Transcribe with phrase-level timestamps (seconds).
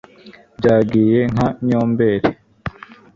[0.59, 2.29] byagiye nka nyombeli